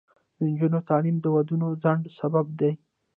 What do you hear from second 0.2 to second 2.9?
د نجونو تعلیم د ودونو ځنډ سبب دی.